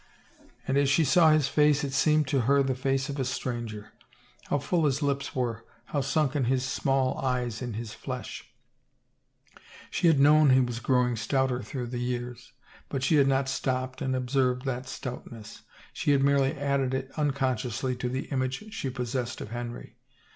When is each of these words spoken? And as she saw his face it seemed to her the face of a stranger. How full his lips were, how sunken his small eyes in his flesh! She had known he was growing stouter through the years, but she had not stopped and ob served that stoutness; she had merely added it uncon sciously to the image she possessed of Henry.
And 0.67 0.79
as 0.79 0.89
she 0.89 1.03
saw 1.05 1.29
his 1.29 1.47
face 1.47 1.83
it 1.83 1.93
seemed 1.93 2.27
to 2.29 2.41
her 2.49 2.63
the 2.63 2.73
face 2.73 3.07
of 3.07 3.19
a 3.19 3.23
stranger. 3.23 3.91
How 4.45 4.57
full 4.57 4.85
his 4.85 5.03
lips 5.03 5.35
were, 5.35 5.63
how 5.85 6.01
sunken 6.01 6.45
his 6.45 6.65
small 6.65 7.19
eyes 7.19 7.61
in 7.61 7.73
his 7.73 7.93
flesh! 7.93 8.49
She 9.91 10.07
had 10.07 10.19
known 10.19 10.49
he 10.49 10.59
was 10.59 10.79
growing 10.79 11.15
stouter 11.15 11.61
through 11.61 11.85
the 11.85 11.99
years, 11.99 12.51
but 12.89 13.03
she 13.03 13.17
had 13.17 13.27
not 13.27 13.47
stopped 13.47 14.01
and 14.01 14.15
ob 14.15 14.31
served 14.31 14.65
that 14.65 14.87
stoutness; 14.89 15.61
she 15.93 16.09
had 16.13 16.23
merely 16.23 16.57
added 16.59 16.95
it 16.95 17.11
uncon 17.11 17.57
sciously 17.57 17.95
to 17.99 18.09
the 18.09 18.25
image 18.29 18.73
she 18.73 18.89
possessed 18.89 19.39
of 19.39 19.51
Henry. 19.51 19.97